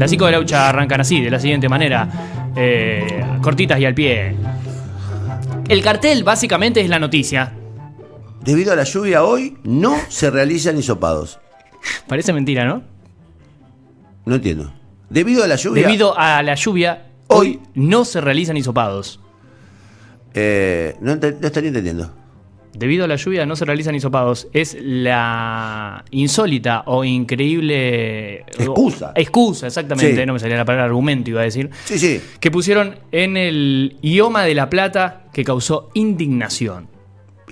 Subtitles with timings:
[0.00, 2.08] Las 5 de Laucha arrancan así, de la siguiente manera.
[2.56, 4.34] eh, cortitas y al pie.
[5.68, 7.52] El cartel básicamente es la noticia.
[8.42, 11.38] Debido a la lluvia hoy, no se realizan hisopados.
[12.08, 12.82] Parece mentira, ¿no?
[14.24, 14.72] No entiendo.
[15.10, 15.86] Debido a la lluvia.
[15.86, 19.20] Debido a la lluvia, hoy no se realizan hisopados.
[20.32, 22.10] Eh, no, no estaría entendiendo.
[22.72, 24.46] Debido a la lluvia no se realizan hisopados.
[24.52, 29.12] Es la insólita o increíble Excusa.
[29.16, 30.20] Excusa, exactamente.
[30.20, 30.26] Sí.
[30.26, 31.70] No me salía la palabra argumento, iba a decir.
[31.84, 32.20] Sí, sí.
[32.38, 36.88] Que pusieron en el idioma de La Plata que causó indignación.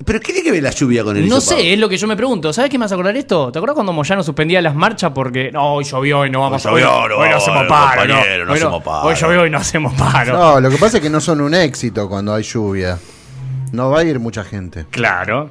[0.05, 1.61] ¿Pero qué tiene que ver la lluvia con el No hisopado?
[1.61, 2.53] sé, es lo que yo me pregunto.
[2.53, 3.51] ¿Sabes qué me hace acordar esto?
[3.51, 6.83] ¿Te acuerdas cuando Moyano suspendía las marchas porque no, hoy llovió y no vamos Hoy
[6.83, 8.07] llovió, hoy, no, hoy no hacemos no, paro?
[8.07, 9.09] No, no hoy, hacemos paro.
[9.09, 10.39] hoy llovió y no hacemos paro.
[10.39, 12.97] No, lo que pasa es que no son un éxito cuando hay lluvia.
[13.73, 14.87] No va a ir mucha gente.
[14.91, 15.51] Claro.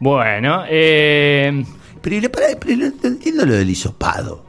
[0.00, 1.64] Bueno, eh,
[2.02, 2.28] Pero,
[2.76, 4.44] no no entiendo lo del hisopado.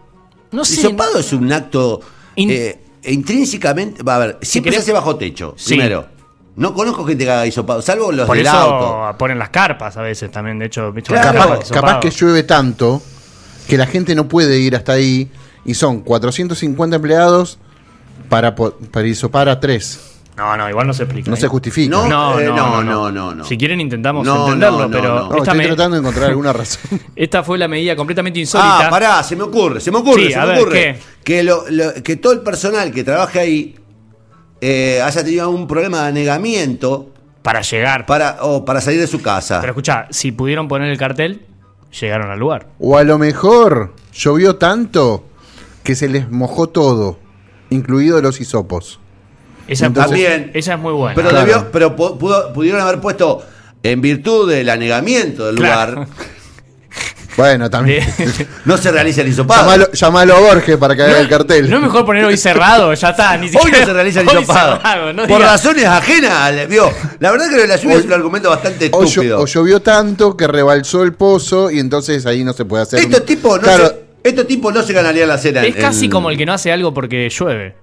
[0.52, 0.76] no El sé.
[0.82, 2.02] hisopado es un acto
[2.36, 4.04] In- eh, intrínsecamente.
[4.04, 5.54] Va a ver, siempre querés- se hace bajo techo.
[5.58, 5.76] Sí.
[5.76, 6.08] Primero.
[6.56, 9.18] No conozco gente que haga hisopado, salvo los Por del eso auto.
[9.20, 10.58] ponen las carpas a veces también.
[10.58, 10.92] De hecho,
[11.72, 13.02] Capaz, que llueve tanto
[13.68, 15.30] que la gente no puede ir hasta ahí
[15.66, 17.60] y son 450 empleados
[18.28, 20.00] para, po- para hisopar a tres.
[20.38, 21.32] No, no, igual no se explica.
[21.32, 21.40] No ¿eh?
[21.40, 21.90] se justifica.
[21.90, 23.44] No, No, eh, no, no, no, no, no, no.
[23.44, 25.16] Si quieren intentamos No, entenderlo, no, no, pero no.
[25.16, 27.02] No, esta, estoy me- tratando de encontrar alguna razón.
[27.16, 28.88] esta fue la medida completamente insólita.
[28.88, 30.74] Ah, pará, se me ocurre, se me ocurre, Sí, se a me ver, ocurre.
[30.74, 31.00] ¿qué?
[31.24, 33.76] Que, lo- lo- que todo el personal que trabaja ahí
[34.62, 37.10] eh, haya tenido algún problema de anegamiento
[37.42, 38.06] Para llegar.
[38.06, 39.60] para, o para salir de su casa.
[39.60, 41.46] Pero escucha, si pudieron poner el cartel,
[42.00, 42.68] llegaron al lugar.
[42.80, 45.26] O a lo mejor llovió tanto
[45.84, 47.18] que se les mojó todo,
[47.72, 49.00] incluido los hisopos.
[49.68, 50.52] Esa, Entonces- También.
[50.54, 51.16] esa es muy buena.
[51.16, 51.46] pero Claro.
[51.46, 53.46] debió- pero pudo- pudieron haber puesto,
[53.84, 55.92] en virtud del anegamiento del Claro.
[55.92, 56.08] lugar,
[57.38, 58.04] Bueno, también.
[58.66, 59.62] no se realiza el hisopado.
[59.62, 61.70] llamalo, llamalo a Borges para que haga el cartel.
[61.70, 62.92] ¿No es mejor poner hoy cerrado?
[62.96, 63.80] Ya está, ni Hoy siquiera.
[63.82, 64.78] no se realiza el hoy hisopado.
[64.78, 66.68] cerrado, no por digas- razones ajenas.
[66.68, 69.40] vio, La verdad que lo de la lluvia es un argumento bastante O, llo- estúpido.
[69.42, 73.00] o llovió tanto que rebalsó el pozo y entonces ahí no se puede hacer.
[73.02, 75.64] estos un- tipos no, Claro, se, estos tipos no se ganarían la cena.
[75.64, 77.76] Es en- casi en- como el que no hace algo porque llueve.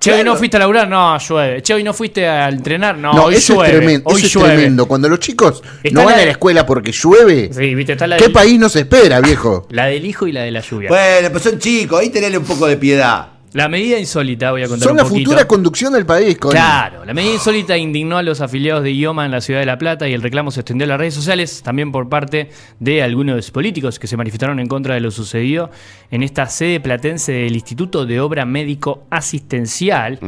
[0.00, 1.62] Che, hoy no fuiste a laburar, no, llueve.
[1.62, 3.68] Che, hoy no fuiste a entrenar, no, no, hoy eso llueve.
[3.70, 4.10] es tremendo.
[4.10, 4.86] hoy eso es tremendo.
[4.86, 8.06] Cuando los chicos Está no van la- a la escuela porque llueve, Sí, viste, está
[8.06, 9.66] la ¿qué del, país nos espera, viejo?
[9.70, 10.88] la del hijo y la de la lluvia.
[10.90, 13.28] Bueno, pues son chicos, ahí tenés un poco de piedad.
[13.54, 15.30] La medida insólita, voy a contar Son un la poquito.
[15.30, 16.54] futura conducción del país, Connie.
[16.56, 19.78] Claro, la medida insólita indignó a los afiliados de IOMA en la ciudad de La
[19.78, 22.50] Plata y el reclamo se extendió a las redes sociales, también por parte
[22.80, 25.70] de algunos políticos que se manifestaron en contra de lo sucedido
[26.10, 30.18] en esta sede platense del Instituto de Obra Médico Asistencial,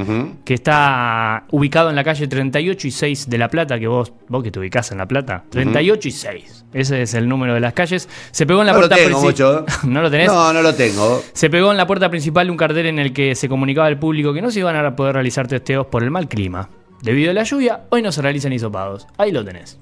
[0.44, 4.42] que está ubicado en la calle 38 y 6 de La Plata, que vos, vos
[4.42, 7.72] que te ubicás en La Plata, 38 y 6, ese es el número de las
[7.72, 8.09] calles.
[8.31, 9.65] Se pegó en la no puerta tengo, princi- mucho.
[9.84, 10.28] ¿No lo tenés?
[10.28, 11.22] No, no lo tengo.
[11.32, 14.34] Se pegó en la puerta principal un cartel en el que se comunicaba al público
[14.34, 16.69] que no se iban a poder realizar testeos por el mal clima.
[17.03, 19.06] Debido a la lluvia, hoy no se realizan hisopados.
[19.16, 19.78] Ahí lo tenés.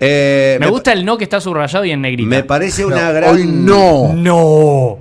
[0.00, 2.28] Eh, Me gusta el no que está subrayado y en negrita.
[2.30, 3.34] Me parece una No, gran.
[3.34, 4.12] Hoy no.
[4.14, 4.98] ¡No!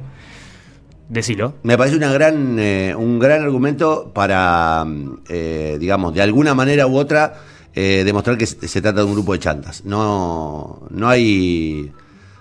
[1.07, 1.55] Decilo.
[1.63, 4.85] Me parece una gran, eh, un gran argumento para,
[5.29, 7.35] eh, digamos, de alguna manera u otra,
[7.73, 9.85] eh, demostrar que se, se trata de un grupo de chantas.
[9.85, 11.89] No, no hay,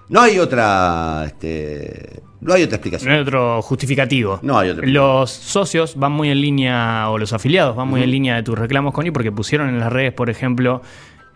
[0.08, 3.12] no hay otra, este, no hay otra No explicación.
[3.12, 4.38] hay otro justificativo.
[4.43, 4.87] No hay otro.
[4.87, 8.59] Los socios van muy en línea, o los afiliados van muy en línea de tus
[8.59, 10.82] reclamos, Connie, porque pusieron en las redes, por ejemplo,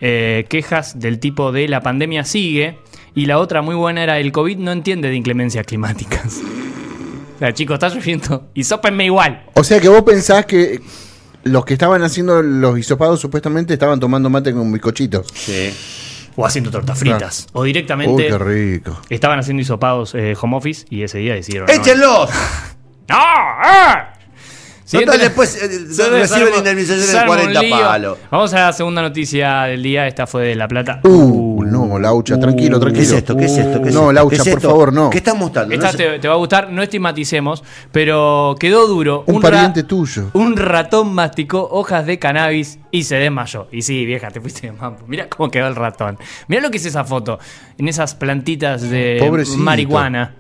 [0.01, 2.79] eh, quejas del tipo de la pandemia sigue.
[3.15, 6.41] Y la otra muy buena era el COVID no entiende de inclemencias climáticas.
[7.35, 8.49] O sea, chicos, está lloviendo.
[8.53, 9.45] Y sópenme igual.
[9.55, 10.81] O sea que vos pensás que
[11.45, 15.25] los que estaban haciendo los hisopados supuestamente estaban tomando mate con bizcochitos.
[15.35, 15.71] Sí.
[16.41, 17.49] O haciendo tortas fritas.
[17.53, 18.97] O Uy, directamente qué rico.
[19.11, 21.69] estaban haciendo hisopados eh, home office y ese día decidieron.
[21.69, 22.31] ¡Échenlos!
[23.09, 23.17] ¡No!
[23.17, 24.13] ¡Ah!
[24.89, 25.69] Total, después eh,
[26.11, 27.77] reciben indemnización de arma un 40 lío.
[27.77, 28.19] palos.
[28.31, 30.07] Vamos a la segunda noticia del día.
[30.07, 31.01] Esta fue de La Plata.
[31.03, 31.38] Uh,
[31.89, 33.05] no, Laucha, tranquilo, ¿Qué tranquilo.
[33.05, 33.37] es esto?
[33.37, 33.83] ¿Qué es esto?
[33.83, 34.13] ¿Qué es no, esto?
[34.13, 35.11] Laucha, ¿Qué es por favor, no.
[35.11, 35.75] ¿Qué están mostrando?
[35.75, 37.63] Esta No sé- te, te va a gustar, no estigmaticemos,
[37.93, 39.25] pero quedó duro.
[39.27, 40.31] Un pariente tuyo.
[40.35, 43.69] Un ratón masticó hojas de cannabis y se desmayó.
[43.73, 45.01] Y sí, vieja, te fuiste de mambo.
[45.07, 46.19] Mira cómo quedó el ratón.
[46.49, 47.39] Mira lo que es esa foto.
[47.79, 49.59] En esas plantitas de Pobrecito.
[49.59, 50.35] marihuana.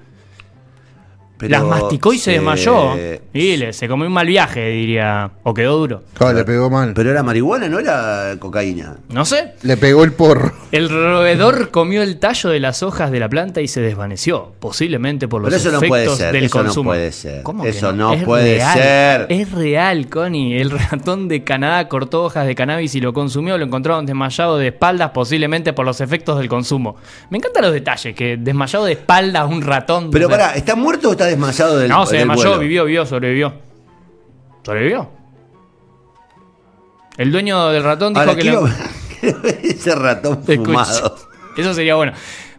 [1.38, 2.96] Pero, Las masticó y se eh, desmayó.
[3.32, 5.31] Y le, se comió un mal viaje, diría.
[5.44, 6.02] O quedó duro.
[6.14, 6.93] Claro, le pegó mal.
[6.94, 8.96] Pero era marihuana, no era cocaína.
[9.08, 9.55] No sé.
[9.62, 10.52] Le pegó el porro.
[10.73, 15.29] El roedor comió el tallo de las hojas de la planta y se desvaneció, posiblemente
[15.29, 17.70] por los Pero eso no efectos puede ser, del eso no puede ser, ¿Cómo que
[17.70, 19.26] eso no Es puede real, ser.
[19.29, 20.61] Es real, Connie.
[20.61, 23.56] El ratón de Canadá cortó hojas de cannabis y lo consumió.
[23.56, 26.96] Lo encontraron desmayado de espaldas, posiblemente por los efectos del consumo.
[27.31, 30.11] Me encantan los detalles, que desmayado de espaldas un ratón.
[30.11, 32.58] Pero o sea, pará, ¿está muerto o está desmayado del No, se del desmayó, vuelo.
[32.60, 33.52] vivió, vivió, sobrevivió.
[34.64, 35.10] ¿Sobrevivió?
[37.16, 38.69] El dueño del ratón dijo Ahora, que quiero,
[39.62, 41.16] ese ratón fumado.
[41.56, 42.12] Eso sería bueno.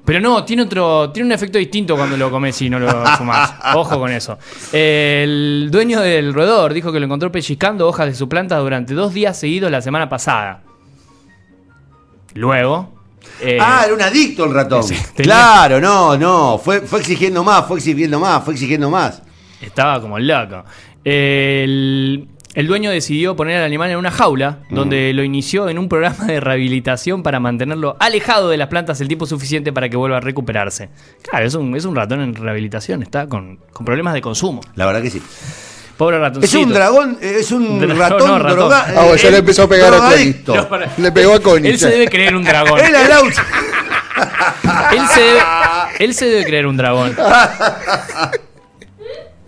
[0.04, 3.54] Pero no, tiene otro, tiene un efecto distinto cuando lo comes y no lo fumas.
[3.75, 4.38] Ojo con eso.
[4.74, 9.13] El dueño del roedor dijo que lo encontró pellizcando hojas de su planta durante dos
[9.13, 10.63] días seguidos la semana pasada.
[12.33, 12.99] Luego.
[13.42, 14.83] Eh, Ah, era un adicto el ratón.
[14.88, 16.57] Tenía- Claro, no, no.
[16.57, 19.21] Fue, fue exigiendo más, fue exigiendo más, fue exigiendo más.
[19.62, 20.63] Estaba como loco.
[21.04, 25.88] El, el dueño decidió poner al animal en una jaula, donde lo inició en un
[25.89, 30.18] programa de rehabilitación para mantenerlo alejado de las plantas el tiempo suficiente para que vuelva
[30.18, 30.89] a recuperarse.
[31.21, 34.62] Claro, es un, es un ratón en rehabilitación, está con, con problemas de consumo.
[34.75, 35.21] La verdad que sí.
[36.00, 36.60] Pobre Es ratoncito.
[36.63, 38.57] un dragón, es un Dragón, ratón, no, ratón.
[38.57, 40.10] droga- Ah, bueno, ya eh, le empezó a pegar a Connie.
[40.10, 40.56] drogadicto.
[40.56, 41.69] No, para- Le pegó a Connie.
[41.72, 42.80] Él se debe creer un dragón.
[42.84, 43.46] Es laucha.
[44.94, 45.40] Él se debe,
[46.00, 47.16] él se debe creer un dragón.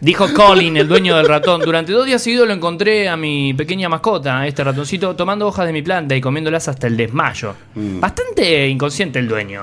[0.02, 1.62] Dijo Colin, el dueño del ratón.
[1.62, 5.72] Durante dos días seguidos lo encontré a mi pequeña mascota, este ratoncito, tomando hojas de
[5.74, 7.56] mi planta y comiéndolas hasta el desmayo.
[7.76, 8.00] Mm.
[8.00, 9.62] Bastante inconsciente el dueño.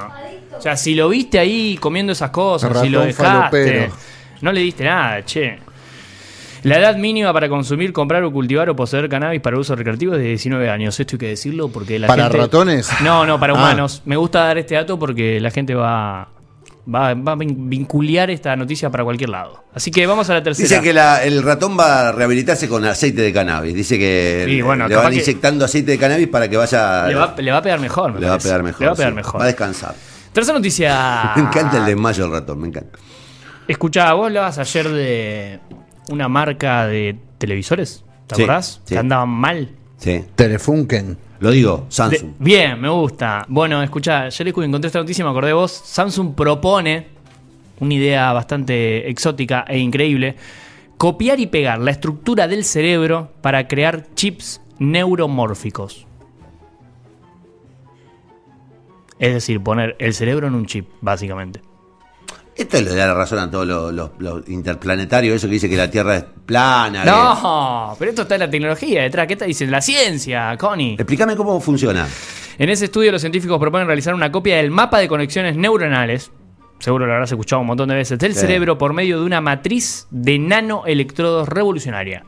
[0.57, 3.93] O sea, si lo viste ahí comiendo esas cosas, si lo Ratón dejaste, falopero.
[4.43, 5.59] no le diste nada, che.
[6.65, 10.21] La edad mínima para consumir, comprar o cultivar o poseer cannabis para uso recreativo es
[10.21, 10.99] de 19 años.
[10.99, 12.39] Esto hay que decirlo porque la ¿Para gente...
[12.39, 12.91] ratones?
[13.03, 13.57] No, no, para Ah.
[13.57, 14.03] humanos.
[14.05, 16.29] Me gusta dar este dato porque la gente va,
[16.93, 19.65] va, va a vin- vincular esta noticia para cualquier lado.
[19.73, 20.69] Así que vamos a la tercera.
[20.69, 23.75] Dice que la- el ratón va a rehabilitarse con aceite de cannabis.
[23.75, 27.07] Dice que Sí, bueno, le van inyectando aceite de cannabis para que vaya.
[27.07, 28.13] le, va, le va a pegar mejor.
[28.15, 28.81] me le va a pegar mejor.
[28.81, 29.17] Le va a pegar sí.
[29.17, 29.41] mejor.
[29.41, 29.95] Va a descansar.
[30.33, 31.33] Tercera noticia.
[31.37, 32.99] Me encanta el desmayo del ratón, me encanta.
[33.67, 35.61] Escuchá, vos hablabas ayer de
[36.11, 38.05] una marca de televisores.
[38.27, 38.81] ¿Te Sí, acordás?
[38.85, 38.95] sí.
[38.95, 39.71] Que andaban mal.
[39.97, 40.25] Sí.
[40.35, 41.17] Telefunken.
[41.41, 42.33] Lo digo, De- Samsung.
[42.39, 43.45] bien, me gusta.
[43.49, 45.71] Bueno, escuchá, ayer encontré esta noticia y me acordé de vos.
[45.73, 47.07] Samsung propone
[47.81, 50.35] una idea bastante exótica e increíble.
[50.97, 56.07] Copiar y pegar la estructura del cerebro para crear chips neuromórficos.
[59.21, 61.61] Es decir, poner el cerebro en un chip, básicamente.
[62.59, 65.77] Esto le da la razón a todos los, los- los interplanetarios, eso que dice que
[65.77, 67.05] la Tierra es plana.
[67.05, 69.27] No, pero esto está en la tecnología detrás.
[69.29, 69.71] ¿Qué está diciendo?
[69.71, 70.95] La ciencia, Connie.
[70.95, 72.07] Explícame cómo funciona.
[72.59, 76.33] En ese estudio los científicos proponen realizar una copia del mapa de conexiones neuronales,
[76.81, 78.41] seguro lo habrás escuchado un montón de veces, del Sí.
[78.41, 82.25] cerebro por medio de una matriz de nanoelectrodos revolucionaria.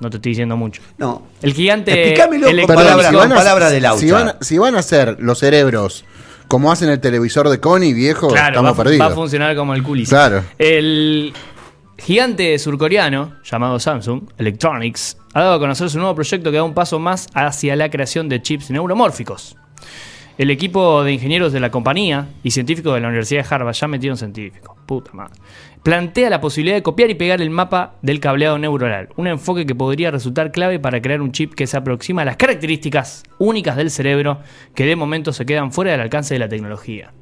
[0.00, 0.82] No te estoy diciendo mucho.
[0.98, 1.22] No.
[1.40, 4.00] El gigante Explícamelo con palabras- si van a- palabras de Laucha.
[4.00, 6.04] Si van, a- si van a hacer los cerebros
[6.54, 9.08] como hacen el televisor de Connie, viejo, Claro, va, estamos a fu- perdidos.
[9.08, 10.08] va a funcionar como el culis.
[10.08, 10.44] Claro.
[10.56, 11.32] El
[11.98, 16.72] gigante surcoreano, llamado Samsung Electronics, ha dado a conocer su nuevo proyecto que da un
[16.72, 19.56] paso más hacia la creación de chips neuromórficos.
[20.36, 23.86] El equipo de ingenieros de la compañía y científicos de la Universidad de Harvard, ya
[23.86, 25.34] metieron científicos, puta madre,
[25.84, 29.76] plantea la posibilidad de copiar y pegar el mapa del cableado neuronal, un enfoque que
[29.76, 33.92] podría resultar clave para crear un chip que se aproxima a las características únicas del
[33.92, 34.40] cerebro
[34.74, 37.12] que de momento se quedan fuera del alcance de la tecnología.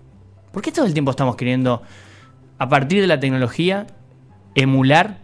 [0.51, 1.83] ¿Por qué todo el tiempo estamos queriendo,
[2.59, 3.87] a partir de la tecnología,
[4.55, 5.19] emular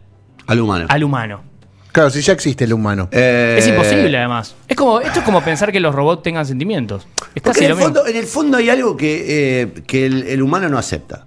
[0.46, 0.86] Al humano.
[0.90, 1.47] al humano?
[1.92, 3.08] Claro, si ya existe el humano.
[3.10, 4.54] Eh, Es imposible, además.
[4.68, 7.06] Es como, esto es como pensar que los robots tengan sentimientos.
[7.34, 7.94] Es Porque casi en lo el, mismo.
[7.94, 11.26] fondo, en el fondo hay algo que, eh, que el, el humano no acepta.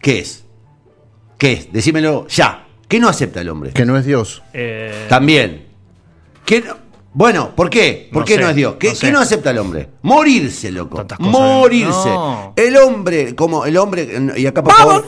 [0.00, 0.44] ¿Qué es?
[1.38, 1.72] ¿Qué es?
[1.72, 2.66] Decímelo ya.
[2.86, 3.72] ¿Qué no acepta el hombre?
[3.72, 4.42] Que no es Dios.
[4.52, 5.66] Eh, También.
[6.44, 6.76] ¿Qué no-
[7.14, 8.08] Bueno, ¿por qué?
[8.10, 8.74] ¿Por No qué sé, no es Dios?
[8.78, 9.06] ¿Qué no no, sé.
[9.06, 9.88] ¿Qué no acepta el hombre?
[10.00, 11.04] Morirse, loco.
[11.18, 12.08] Morirse.
[12.08, 12.54] No.
[12.56, 15.04] El hombre, como el hombre, y acá por favor.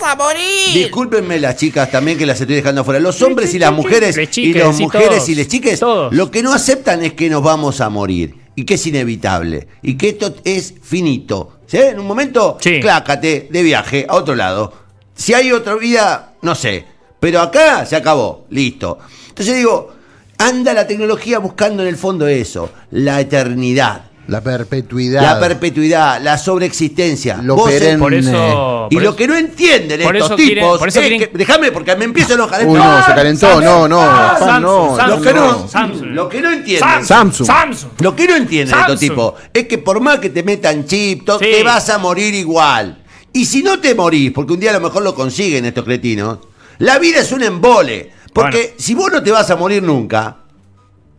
[0.74, 3.00] Discúlpenme las chicas también que las estoy dejando afuera.
[3.00, 6.12] Los hombres y las mujeres Les y las mujeres y les chiques, Todos.
[6.12, 9.96] lo que no aceptan es que nos vamos a morir y que es inevitable y
[9.96, 11.52] que esto es finito.
[11.66, 11.78] ¿Sí?
[11.78, 12.80] En un momento, Sí.
[12.80, 14.72] clácate de viaje a otro lado.
[15.14, 16.84] Si hay otra vida, no sé.
[17.18, 18.98] Pero acá se acabó, listo.
[19.28, 19.94] Entonces digo,
[20.38, 25.22] anda la tecnología buscando en el fondo eso, la eternidad, La perpetuidad.
[25.22, 27.38] la perpetuidad, la sobreexistencia.
[27.42, 27.98] Lo Vos- perenne.
[27.98, 28.88] por eso.
[28.90, 31.06] y por lo eso- que no entienden por estos eso quieren- tipos por eso es
[31.08, 32.66] quieren- que- déjame porque me empiezo a enojar.
[32.66, 33.46] Uy, no, se calentó.
[33.46, 33.64] Samsung.
[33.64, 34.00] No, no.
[34.00, 34.96] Juan, no.
[34.96, 36.08] Samsung, lo que no, Samsung, Samsung.
[36.14, 37.04] lo que no entienden.
[37.06, 37.46] Samsung.
[37.46, 37.90] Samsung.
[38.00, 38.98] Lo que no entienden estos Samsung.
[39.10, 41.44] tipos es que por más que te metan chip, Sí.
[41.52, 42.98] te vas a morir igual.
[43.32, 46.38] Y si no te morís, porque un día a lo mejor lo consiguen estos cretinos,
[46.78, 48.12] la vida es un embole.
[48.34, 48.74] Porque Bueno.
[48.78, 50.36] si vos no te vas a morir nunca,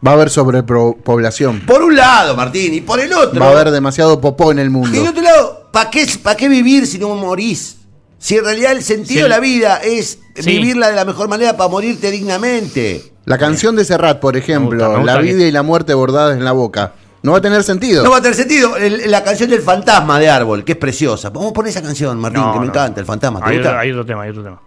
[0.05, 1.62] Va a haber sobrepoblación.
[1.65, 3.39] por un lado, Martín, y por el otro.
[3.39, 5.10] Va a haber demasiado popó en el Y del mundo.
[5.10, 7.77] otro lado, ¿para qué, pa' qué vivir si no morís?
[8.19, 9.24] Si en realidad el sentido Sí.
[9.24, 10.50] de la vida es Sí.
[10.51, 13.12] vivirla de la mejor manera para morirte dignamente.
[13.25, 15.63] La canción de Serrat, por ejemplo, Me gusta, me gusta La que- vida y la
[15.63, 16.93] muerte bordadas en la boca.
[17.24, 18.03] No va a tener sentido.
[18.03, 18.77] No va a tener sentido.
[18.77, 21.29] El- la canción del fantasma de Árbol, que es preciosa.
[21.31, 22.72] Vamos a poner esa canción, Martín, No, que me no.
[22.72, 23.39] encanta, el fantasma.
[23.39, 23.69] ¿Te Hay gusta?
[23.69, 24.62] otro, hay otro tema, hay otro tema.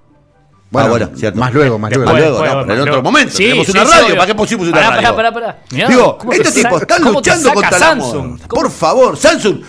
[0.70, 1.38] Bueno, Ah, bueno, cierto.
[1.40, 2.20] más luego, más Después, luego.
[2.38, 3.30] luego, después, no, pero en otro momento.
[3.34, 4.04] Sí, Tenemos sí, una sí, radio.
[4.04, 4.14] obvio.
[4.16, 5.16] ¿Para qué pusimos una Pará, radio?
[5.16, 5.62] Pará, pará, pará.
[5.70, 8.26] Mirá, Digo, ¿cómo te estos tipos están luchando contra la Samsung?
[8.32, 8.46] moda.
[8.48, 9.62] ¿Cómo- Por favor, Samsung.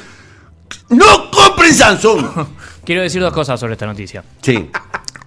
[0.90, 2.26] ¡No compren Samsung!
[2.86, 4.24] Quiero decir dos cosas sobre esta noticia.
[4.42, 4.70] Sí.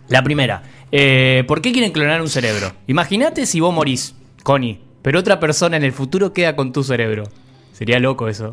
[0.09, 2.73] La primera, eh, ¿por qué quieren clonar un cerebro?
[2.87, 7.25] Imagínate si vos morís, Connie, pero otra persona en el futuro queda con tu cerebro.
[7.73, 8.53] Sería loco eso.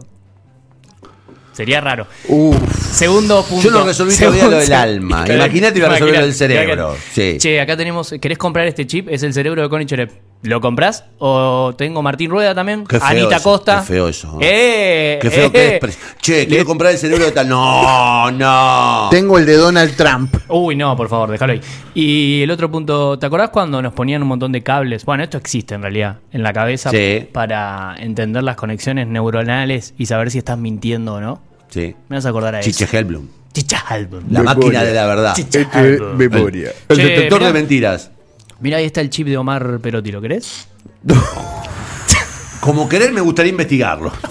[1.59, 2.07] Sería raro.
[2.29, 2.55] Uf.
[2.93, 3.65] Segundo punto.
[3.67, 5.25] Yo no resolví todavía lo del alma.
[5.29, 6.95] Imagínate iba a resolver lo del cerebro.
[7.11, 7.35] Sí.
[7.37, 8.15] Che, acá tenemos.
[8.21, 9.09] ¿Querés comprar este chip?
[9.09, 10.09] Es el cerebro de Connie Cherep.
[10.43, 11.03] ¿Lo comprás?
[11.17, 12.85] O tengo Martín Rueda también.
[12.87, 13.79] Qué feo Anita eso, Costa.
[13.81, 14.37] qué feo eso.
[14.39, 15.19] ¡Eh!
[15.21, 15.51] Qué feo eh.
[15.51, 15.79] que es.
[15.81, 17.49] pre- Che, quiero comprar el cerebro de tal.
[17.49, 19.09] No, no.
[19.11, 20.33] Tengo el de Donald Trump.
[20.47, 21.61] Uy, no, por favor, déjalo ahí.
[21.93, 25.03] Y el otro punto, ¿te acordás cuando nos ponían un montón de cables?
[25.03, 27.27] Bueno, esto existe en realidad, en la cabeza, Sí.
[27.33, 31.48] para entender las conexiones neuronales y saber si estás mintiendo o no.
[31.69, 31.95] Sí.
[32.09, 32.69] Me vas a acordar a eso.
[32.69, 33.27] Chiche Hellblum.
[33.53, 34.23] Chicha Album.
[34.29, 34.55] La Memoria.
[34.55, 35.33] máquina de la verdad.
[35.35, 36.15] Chicha Este, Album.
[36.17, 36.71] memoria.
[36.87, 37.47] El Che, detector mirá.
[37.51, 38.11] de mentiras.
[38.59, 40.67] Mira, ahí está el chip de Omar Perotti, ¿lo querés?
[42.59, 44.11] Como querer, me gustaría investigarlo.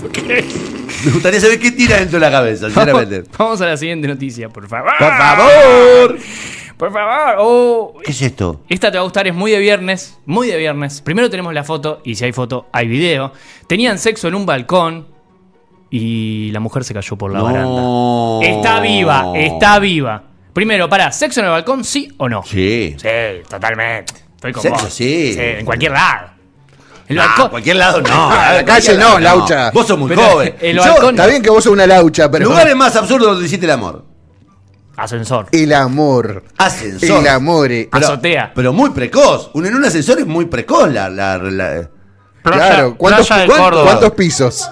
[1.04, 3.22] Me gustaría saber qué tira dentro de la cabeza, sinceramente.
[3.38, 4.90] Vamos a la siguiente noticia, por favor.
[4.98, 6.18] Por favor.
[6.76, 7.34] Por favor.
[7.38, 7.94] Oh.
[8.04, 8.64] ¿Qué es esto?
[8.68, 11.00] Esta te va a gustar, es muy de viernes, muy de viernes.
[11.00, 13.32] Primero tenemos la foto, y si hay foto, hay video.
[13.68, 15.06] Tenían sexo en un balcón
[15.90, 17.44] y la mujer se cayó por la No.
[17.44, 18.46] baranda.
[18.46, 20.22] Está viva, está viva.
[20.52, 22.42] Primero, para, ¿sexo en el balcón, sí o no?
[22.44, 22.94] Sí.
[22.98, 23.08] Sí,
[23.48, 24.14] totalmente.
[24.34, 24.92] Estoy con Sexo, vos.
[24.92, 25.34] sí.
[25.38, 26.28] En cualquier lado.
[27.08, 27.48] El Ah, balcón.
[27.50, 28.30] cualquier lado no.
[28.30, 29.70] A la En calle no, lado Laucha.
[29.70, 30.54] Vos sos muy Pero joven.
[30.60, 32.44] el Yo- balcón- Está bien que vos sos una laucha, pero.
[32.46, 34.04] Lugares más absurdos donde hiciste el amor.
[34.96, 35.46] Ascensor.
[35.52, 36.42] El amor.
[36.58, 37.20] Ascensor.
[37.20, 37.70] El amor.
[37.70, 37.88] eh.
[37.90, 38.52] Pero- Azotea.
[38.54, 39.50] Pero muy precoz.
[39.54, 41.08] Un, en un ascensor es muy precoz la.
[41.08, 41.90] la- la-
[42.42, 42.96] Claro.
[42.96, 43.84] ¿Cuántos, Playa de cuántos- Córdoba.
[43.84, 44.70] cuántos pisos?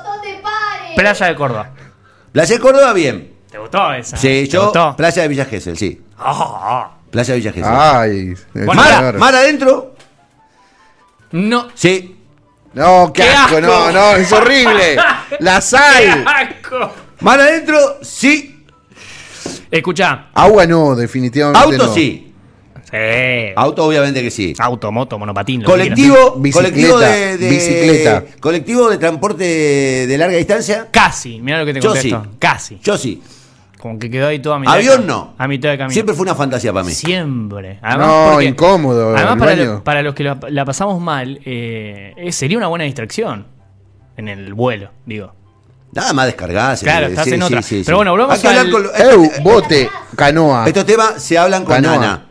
[0.97, 1.71] Playa de Córdoba.
[2.33, 3.33] Playa de Córdoba, bien.
[3.51, 4.17] ¿Te gustó esa?
[4.17, 4.65] Sí, ¿Te yo.
[4.65, 4.97] gustó?
[4.97, 6.03] Playa de Villa Gesell, sí.
[6.19, 6.91] Ah.
[7.11, 7.73] Playa de Villa Gesell.
[7.75, 8.35] Ay.
[8.55, 8.83] Bueno,
[9.19, 9.95] mar, adentro,
[11.33, 11.69] No.
[11.75, 12.13] sí.
[12.75, 13.61] No, qué, ¡Qué asco, asco!
[13.61, 14.97] no, no, es horrible.
[15.41, 16.27] La ¡Qué sal.
[16.27, 16.93] asco!
[17.21, 18.67] Mar adentro, sí.
[19.71, 20.27] Escuchá.
[20.35, 21.59] Agua no, definitivamente.
[21.75, 21.95] Auto, no.
[21.95, 22.26] sí.
[22.97, 23.53] Sí.
[23.57, 24.55] Auto, obviamente que sí.
[24.59, 25.63] Auto, moto, monopatín.
[25.63, 25.99] lo que quieras.
[25.99, 28.25] Colectivo, Bicicleta, colectivo de, de- bicicleta.
[28.41, 29.45] colectivo de transporte
[30.07, 30.89] de larga distancia.
[30.91, 31.41] Casi.
[31.41, 32.11] Mira lo que te Yo sí.
[32.11, 32.37] contesto.
[32.39, 32.79] Casi.
[32.83, 33.23] Yo sí.
[33.79, 34.73] Como que quedó ahí todo a mitad.
[34.73, 35.35] de Avión no.
[35.39, 35.93] A mitad de camino.
[35.93, 36.93] Siempre fue una fantasía para mí.
[36.93, 37.79] Siempre.
[37.99, 42.57] No, incómodo, Además, para, lo- para los que la, la pasamos mal, eh, eh, sería
[42.59, 43.47] una buena distracción.
[44.17, 45.35] En el vuelo, digo.
[45.93, 46.85] Nada más descargarse.
[46.85, 47.63] Claro, sí, estás sí, en otra.
[47.63, 47.83] sí, sí.
[47.85, 50.67] Pero bueno, volvamos hablar al- con- Eu, estos- bote, canoa.
[50.67, 51.95] Estos temas se hablan con Canoa.
[51.95, 52.26] Ana.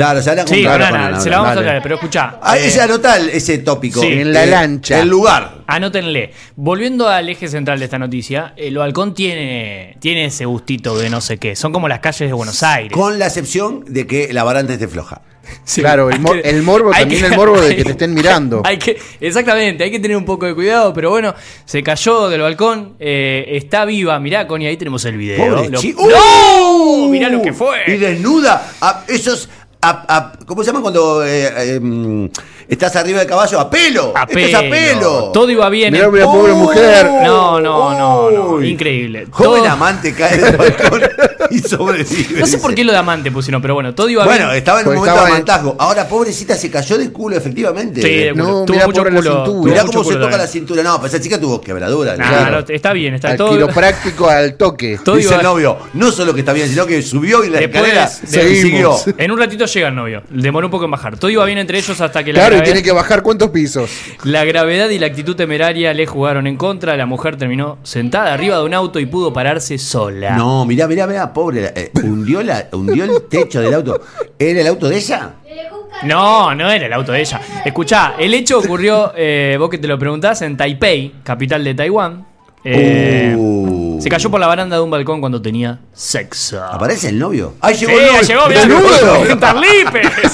[0.00, 1.60] Claro, se Sí, Ana, Ana, se la vamos dale.
[1.60, 2.38] a traer, pero escuchá.
[2.42, 4.00] Ah, eh, ese anotá ese tópico.
[4.00, 4.06] Sí.
[4.08, 4.98] En la lancha.
[5.00, 5.58] El lugar.
[5.66, 6.32] Anótenle.
[6.56, 11.20] Volviendo al eje central de esta noticia, el balcón tiene, tiene ese gustito de no
[11.20, 11.54] sé qué.
[11.54, 12.92] Son como las calles de Buenos Aires.
[12.92, 15.20] Con la excepción de que la baranda esté floja.
[15.64, 15.80] Sí.
[15.80, 18.14] Claro, el Hay mor- que- el morbo, también que- el morbo de que te estén
[18.14, 18.62] mirando.
[18.64, 22.40] Hay que, exactamente, hay que tener un poco de cuidado, pero bueno, se cayó del
[22.40, 25.38] balcón, eh, está viva, mirá, Connie, ahí tenemos el video.
[25.56, 27.04] Pobre Lo- chi- ¡No!
[27.04, 27.08] ¡Uh!
[27.10, 27.78] Mirá lo que fue.
[27.88, 28.74] Y desnuda.
[28.80, 29.48] a esos.
[29.82, 32.26] A- a- ¿Cómo se llama cuando eh, eh, mm,
[32.68, 33.58] estás arriba del caballo?
[33.60, 34.12] A pelo.
[34.14, 35.30] A Esto es a pelo.
[35.32, 35.92] Todo iba bien.
[35.92, 37.06] Mirá, mirá, pobre mujer.
[37.24, 39.26] No, no, no, no, increíble.
[39.30, 41.00] Joven Todo- amante cae del balcón
[41.50, 42.40] y sobrevive.
[42.40, 42.58] No sé dice.
[42.58, 44.58] por qué lo de amante pusieron, pero bueno, todo iba Bueno, bien.
[44.58, 45.76] estaba en un Pues momento de amantajo.
[45.78, 48.02] Ahora, pobrecita, se cayó de culo, efectivamente.
[48.02, 48.44] Sí, de culo.
[48.44, 49.70] No, Tuvo mirá, mucho pobre la culo, cintura.
[49.72, 50.52] Mirá mucho cómo se culo toca la también.
[50.52, 50.82] cintura.
[50.82, 52.16] No, pues esa chica tuvo quebradura.
[52.16, 52.60] Nah, claro.
[52.66, 53.50] no, está bien, está Al todo.
[53.50, 54.98] quiropráctico al toque.
[55.04, 57.58] todo Dice iba- el novio, no solo que está bien, sino que subió y la
[57.60, 58.10] Después escalera
[58.48, 58.96] de- siguió.
[59.18, 60.22] En un ratito llega el novio.
[60.30, 61.16] Demoró un poco en bajar.
[61.18, 63.90] Todo iba bien entre ellos hasta que la, Claro, y tiene que bajar cuántos pisos.
[64.24, 66.96] la gravedad y la actitud temeraria le jugaron en contra.
[66.96, 70.36] La mujer terminó sentada arriba de un auto y pudo pararse sola.
[70.36, 71.72] No, mirá, mirá, mirá, pobre.
[71.74, 74.00] eh, hundió, la, hundió el techo del auto.
[74.38, 75.30] ¿Era el auto de ella?
[76.04, 77.40] No, no era el auto de ella.
[77.64, 82.26] Escuchá, el hecho ocurrió, eh, vos que te lo preguntás, en Taipei, capital de Taiwán.
[82.64, 83.98] Eh, Uh.
[84.00, 86.62] Se cayó por la baranda de un balcón cuando tenía sexo.
[86.62, 87.54] ¿Aparece el novio?
[87.60, 88.22] ¡Ay, Sí, llegó el novio!
[88.22, 89.24] llegó, mirá, ¡Desnudo!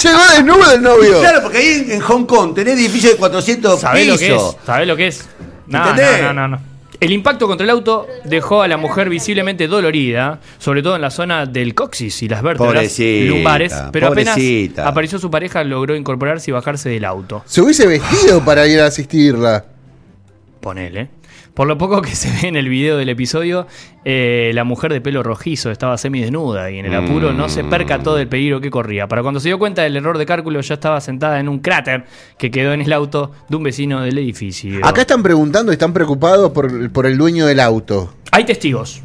[0.03, 1.21] Llegó desnudo el novio.
[1.21, 4.43] Claro, porque ahí en, Hong Kong tenés edificios de 400 ¿Sabés lo que es?
[4.65, 5.29] ¿Sabés lo que es?
[5.67, 6.23] No, ¿Entendés?
[6.23, 6.76] no, no, no, no.
[7.01, 11.11] El impacto contra el auto dejó a la mujer visiblemente dolorida, sobre todo en la
[11.11, 14.83] zona del coxis y las vértebras Pobrecita, lumbares, pero pobrecita.
[14.83, 17.43] apenas apareció su pareja logró incorporarse y bajarse del auto.
[17.47, 19.65] Se hubiese vestido para ir a asistirla.
[20.61, 21.09] Ponele.
[21.57, 23.67] Por lo poco que se ve en el video del episodio,
[24.05, 28.15] eh, la mujer de pelo rojizo estaba semidesnuda y en el apuro no se percató
[28.15, 29.09] del peligro que corría.
[29.09, 32.05] Para cuando se dio cuenta del error de cálculo, ya estaba sentada en un cráter
[32.37, 34.85] que quedó en el auto de un vecino del edificio.
[34.85, 38.13] Acá están preguntando, están preocupados por, por el dueño del auto.
[38.33, 39.01] Hay testigos.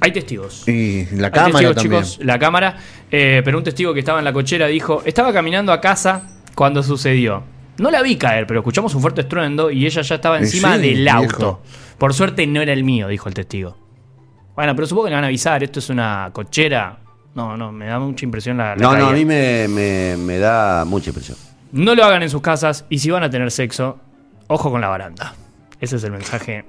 [0.00, 0.68] Hay testigos.
[0.68, 2.02] Y la Hay cámara testigos, también.
[2.04, 2.76] chicos, la cámara.
[3.10, 6.84] eh, pero un testigo que estaba en la cochera dijo: Estaba caminando a casa cuando
[6.84, 7.42] sucedió.
[7.78, 10.76] No la vi caer, pero escuchamos un fuerte estruendo y ella ya estaba Y encima
[10.76, 11.16] sí, del viejo.
[11.18, 11.62] auto.
[11.98, 13.76] Por suerte no era el mío, dijo el testigo.
[14.54, 15.62] Bueno, pero supongo que le van a avisar.
[15.62, 16.98] Esto es una cochera.
[17.34, 18.70] No, no, me da mucha impresión la.
[18.74, 21.36] la No, no, a mí me, me- me da mucha impresión.
[21.72, 23.98] No lo hagan en sus casas y si van a tener sexo,
[24.46, 25.34] ojo con la baranda.
[25.80, 26.64] Ese es el mensaje.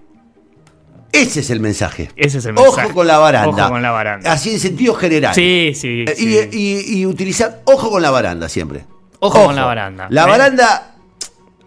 [1.14, 2.12] Ese es el mensaje.
[2.18, 2.86] Ese es el mensaje.
[2.88, 3.48] Ojo con la baranda.
[3.64, 4.32] Ojo con la baranda.
[4.34, 5.34] Así en sentido general.
[5.34, 6.04] Sí, sí.
[6.06, 6.50] Eh, sí.
[6.52, 8.86] Y, y- utilizar ojo con la baranda siempre.
[9.20, 10.08] Ojo con la baranda.
[10.10, 10.30] La ¿Eh?
[10.30, 10.96] baranda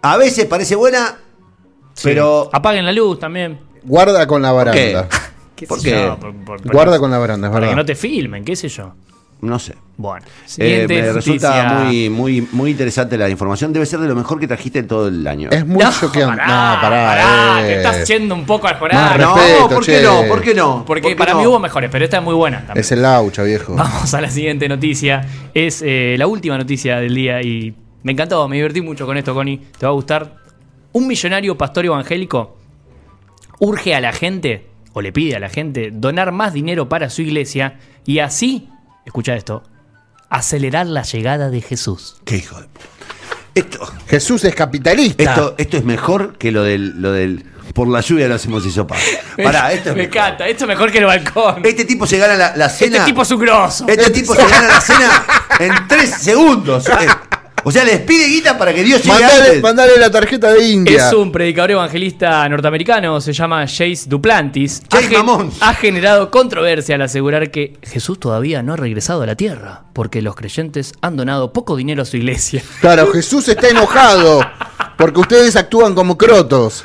[0.01, 1.15] a veces parece buena,
[1.93, 2.01] Sí.
[2.03, 3.59] pero Apaguen la luz también.
[3.83, 5.07] Guarda con la baranda.
[5.55, 5.91] ¿Qué ¿Por qué?
[5.91, 6.17] yo?
[6.19, 7.81] Por- por- por- Guarda con la baranda, es Para que verdad.
[7.83, 8.93] no te filmen, qué sé yo.
[9.41, 9.75] no sé.
[9.97, 10.25] Bueno,
[10.57, 13.71] Eh, me resulta muy, muy, muy interesante la información.
[13.73, 15.49] Debe ser de lo mejor que trajiste en todo el año.
[15.51, 16.37] Es muy No, choqueante.
[16.37, 17.05] pará, no, pará.
[17.07, 17.65] pará, eh.
[17.67, 19.19] te estás yendo un poco al jorar.
[19.19, 20.03] no, respeto, ¿por qué che.
[20.03, 20.23] no?
[20.27, 20.83] ¿Por qué no?
[20.85, 21.39] Porque ¿Por qué para no?
[21.39, 22.77] mí hubo mejores, pero esta es muy buena también.
[22.79, 23.73] Es el laucha, viejo.
[23.77, 25.27] Vamos a la siguiente noticia.
[25.53, 29.33] Es eh, la última noticia del día y me encantó, me divertí mucho con esto,
[29.33, 29.57] Connie.
[29.77, 30.35] Te va a gustar.
[30.93, 32.57] Un millonario pastor evangélico
[33.59, 37.21] urge a la gente, o le pide a la gente, donar más dinero para su
[37.21, 38.67] iglesia y así,
[39.05, 39.63] escucha esto,
[40.29, 42.17] acelerar la llegada de Jesús.
[42.25, 42.67] Qué hijo de...
[43.53, 45.23] Esto, Jesús es capitalista.
[45.23, 48.99] esto, esto es mejor que lo del, lo del por la lluvia lo hacemos hisopar.
[49.43, 50.17] Pará, esto es me mejor.
[50.17, 51.65] encanta, esto es mejor que el balcón.
[51.65, 52.97] Este tipo se gana la, la cena.
[52.97, 53.85] Este tipo es un grosso.
[53.87, 55.25] Este tipo se gana la cena
[55.59, 56.85] en tres segundos.
[57.63, 59.61] O sea, les pide guita para que Dios llegue Mandale, antes.
[59.61, 61.07] mandale la tarjeta de India.
[61.07, 64.81] Es un predicador evangelista norteamericano, se llama Chase Duplantis.
[64.87, 65.51] Chase ha, gen- Mamón.
[65.61, 70.21] ha generado controversia al asegurar que Jesús todavía no ha regresado a la tierra, porque
[70.21, 72.63] los creyentes han donado poco dinero a su iglesia.
[72.81, 74.41] Claro, Jesús está enojado
[74.97, 76.83] porque ustedes actúan como crotos.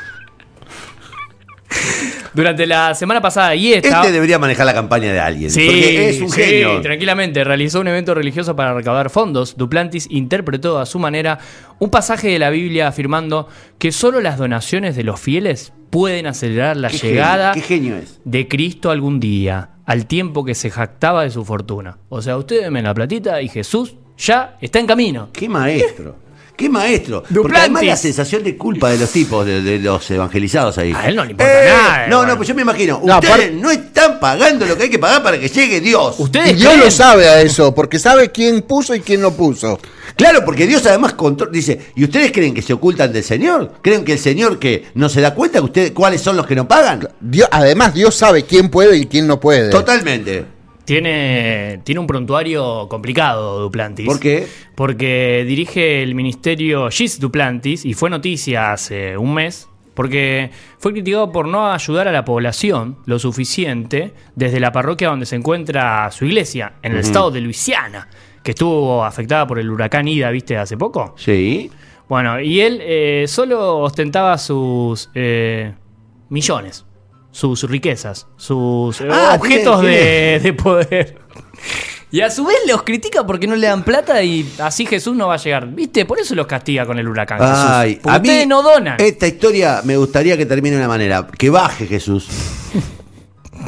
[2.37, 4.01] Durante la semana pasada y esta...
[4.03, 5.51] Este debería manejar la campaña de alguien.
[5.51, 6.81] Sí, porque es un sí, genio.
[6.83, 7.43] tranquilamente.
[7.45, 9.57] Realizó un evento religioso para recaudar fondos.
[9.57, 11.39] Duplantis interpretó a su manera
[11.79, 16.77] un pasaje de la Biblia afirmando que solo las donaciones de los fieles pueden acelerar
[16.77, 18.21] la Qué llegada genio, qué genio es.
[18.25, 21.97] de Cristo algún día, al tiempo que se jactaba de su fortuna.
[22.11, 25.31] O sea, ustedes denme la platita y Jesús ya está en camino.
[25.33, 26.17] Qué maestro.
[26.57, 27.23] Qué maestro.
[27.43, 30.93] Porque además la sensación de culpa de los tipos, de, de los evangelizados ahí.
[30.95, 33.01] A él no le importa Eh, nada, No, no, pues yo me imagino.
[33.05, 36.17] No, ustedes no están pagando lo que hay que pagar para que llegue Dios.
[36.19, 39.33] Ustedes Y Dios creen- lo sabe a eso, porque sabe quién puso y quién no
[39.33, 39.79] puso.
[40.17, 43.73] Claro, porque Dios además contro- dice, ¿y ustedes creen que se ocultan del Señor?
[43.83, 46.55] ¿Creen que el Señor que no se da cuenta que ustedes cuáles son los que
[46.57, 47.07] no pagan?
[47.21, 49.69] Dios, además, Dios sabe quién puede y quién no puede.
[49.71, 50.56] Totalmente.
[50.87, 54.07] Tiene, tiene un prontuario complicado, Duplantis.
[54.07, 54.47] ¿Por qué?
[54.75, 59.69] Porque dirige el ministerio Gis Duplantis y fue noticia hace un mes.
[59.95, 65.25] Porque fue criticado por no ayudar a la población lo suficiente desde la parroquia donde
[65.25, 68.07] se encuentra su iglesia, en el estado de Luisiana,
[68.43, 70.59] que estuvo afectada por el huracán Ida, ¿viste?
[70.59, 71.15] Hace poco.
[71.17, 71.71] Sí.
[72.11, 75.73] Bueno, y él eh, solo ostentaba sus eh,
[76.29, 76.85] millones,
[77.37, 81.19] sus riquezas, sus eh, Ah, objetos tiene- de, de poder.
[82.11, 85.29] Y a su vez los critica porque no le dan plata y así Jesús no
[85.29, 85.67] va a llegar.
[85.69, 86.07] ¿Viste?
[86.07, 87.39] Por eso los castiga con el huracán.
[87.43, 88.03] Ay, Jesús.
[88.05, 88.97] Porque a mí ustedes no donan.
[88.99, 91.27] Esta historia me gustaría que termine de una manera.
[91.27, 92.27] Que baje Jesús.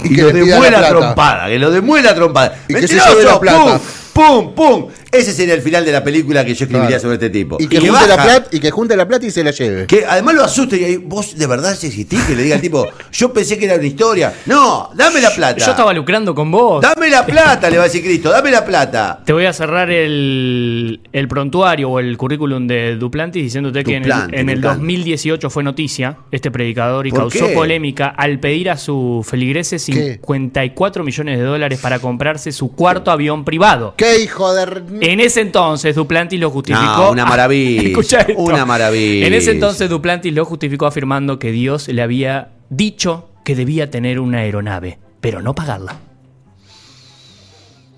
[0.05, 2.57] Y Y, que lo demuela trompada, que lo demuela trompada.
[2.69, 3.11] Y que se ¡Mentiroso!
[3.19, 3.81] lleve la plata.
[4.13, 4.55] ¡Pum!
[4.55, 4.55] ¡Pum!
[4.55, 4.89] ¡Pum!
[5.11, 7.03] Ese sería el final de la película que yo escribiría Claro.
[7.03, 7.57] sobre este tipo.
[7.61, 9.87] Y que, junte la plata, y que junte la plata y se la lleve.
[9.87, 12.87] Que además lo asuste y ahí, vos de verdad existís, que le diga al tipo,
[13.13, 14.35] yo pensé que era una historia.
[14.47, 15.65] No, dame la plata.
[15.65, 16.83] Yo estaba lucrando con vos.
[16.83, 19.21] Dame la plata, le va a decir Cristo, dame la plata.
[19.25, 24.05] Te voy a cerrar el, el prontuario o el currículum de Duplantis diciéndote que en
[24.05, 24.77] el, Duplantis, en me el encanta.
[24.79, 27.55] 2018 fue noticia este predicador y ¿Por causó qué?
[27.55, 29.93] polémica al pedir a sus feligreses ¿Qué?
[29.93, 33.95] 54 millones de dólares para comprarse su cuarto avión privado.
[33.97, 34.67] ¿Qué hijo de...
[35.01, 36.83] En ese entonces Duplantis lo justificó.
[36.85, 38.35] No, una maravilla, Escucha esto.
[38.41, 39.27] una maravilla.
[39.27, 44.21] En ese entonces Duplantis lo justificó afirmando que Dios le había dicho que debía tener
[44.21, 45.97] una aeronave, pero no pagarla.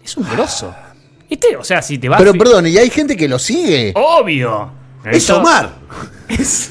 [0.04, 0.74] Es un grosso.
[1.28, 2.18] Este, o sea, si te vas.
[2.20, 3.92] Pero perdón, y hay gente que lo sigue.
[3.94, 4.70] Obvio.
[5.04, 5.70] Es estado- Omar.
[6.28, 6.70] Es,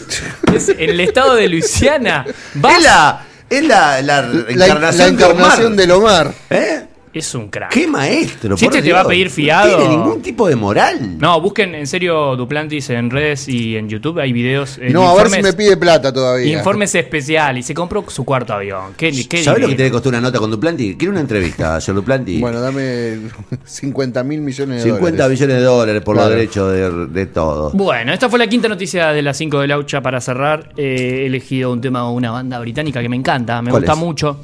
[0.54, 2.26] es en el estado de Luisiana.
[2.56, 6.28] Vas- Es la, es la, la La, encarnación, la encarnación de del Omar.
[6.28, 6.36] Omar.
[6.50, 6.86] ¿Eh?
[7.12, 7.72] Es un crack.
[7.72, 8.56] ¡Qué maestro!
[8.56, 11.18] Si este te va a pedir fiado- No tiene ningún tipo de moral.
[11.18, 14.20] No, busquen en serio Duplantis en redes y en YouTube.
[14.20, 14.78] Hay videos.
[14.78, 16.56] eh, No, a ver si me pide plata todavía.
[16.56, 17.66] Informes especiales.
[17.66, 18.94] Y se compró su cuarto avión.
[18.96, 20.96] Qué, qué ¿Sabes lo que te costó una nota con Duplanti?
[20.98, 22.40] Quiero una entrevista, señor Duplanti.
[22.40, 23.18] Bueno, dame
[23.66, 25.32] 50 mil millones de 50 dólares.
[25.40, 26.30] millones de dólares por Claro.
[26.30, 27.72] los derechos de, de todo.
[27.72, 30.74] Bueno, esta fue la quinta noticia de las 5 de Laucha para cerrar.
[30.78, 33.94] Eh, he elegido un tema de una banda británica que me encanta, me ¿Cuál gusta
[33.94, 33.98] es?
[34.00, 34.40] mucho.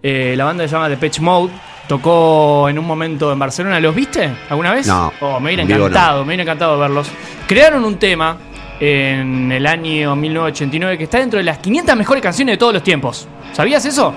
[0.00, 1.52] Eh, la banda se llama The Patch Mode.
[1.88, 3.78] Tocó en un momento en Barcelona.
[3.80, 4.86] ¿Los viste alguna vez?
[4.86, 5.74] No, Oh, me hubiera no.
[5.76, 7.08] encantado, me hubiera encantado verlos.
[7.46, 8.38] Crearon un tema
[8.80, 12.82] en el año 1989 que está dentro de las 500 mejores canciones de todos los
[12.82, 13.28] tiempos.
[13.52, 14.14] ¿Sabías eso?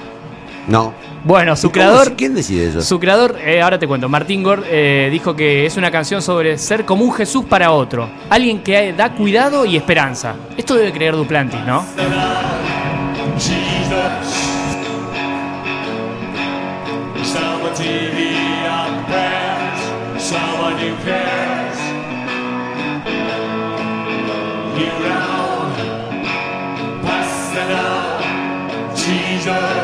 [0.67, 0.93] No.
[1.23, 2.13] Bueno, su ¿Cómo creador.
[2.15, 2.81] ¿Quién decide eso?
[2.81, 6.57] Su creador, eh, ahora te cuento, Martín Gord eh, dijo que es una canción sobre
[6.57, 8.09] ser como un Jesús para otro.
[8.29, 10.35] Alguien que da cuidado y esperanza.
[10.55, 11.83] Esto debe creer Duplantis, ¿no?
[17.77, 18.33] Somebody
[18.65, 21.79] on prayers, someone who cares.
[24.79, 25.75] You round,
[27.05, 28.17] personal,
[28.95, 29.76] Jesus.